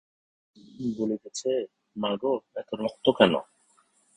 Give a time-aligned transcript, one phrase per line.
[0.97, 1.51] বলিতেছে,
[1.95, 3.33] মাগো, এত রক্ত কেন!